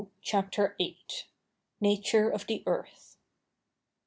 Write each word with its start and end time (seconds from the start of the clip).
CHAPTER 0.23 0.73
VIII. 0.79 0.97
NATURE 1.79 2.27
OF 2.31 2.47
THE 2.47 2.63
EARTH. 2.65 3.17